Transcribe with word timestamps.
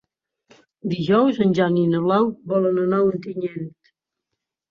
Dijous 0.93 1.41
en 1.45 1.51
Jan 1.59 1.77
i 1.81 1.83
na 1.91 2.01
Blau 2.07 2.25
volen 2.53 2.79
anar 2.85 3.01
a 3.03 3.09
Ontinyent. 3.11 3.71